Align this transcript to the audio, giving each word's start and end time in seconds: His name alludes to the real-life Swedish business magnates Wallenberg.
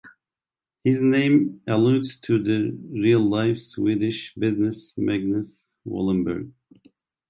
His 0.83 0.99
name 0.99 1.61
alludes 1.67 2.19
to 2.21 2.41
the 2.41 2.71
real-life 2.89 3.59
Swedish 3.59 4.33
business 4.33 4.95
magnates 4.97 5.75
Wallenberg. 5.85 6.49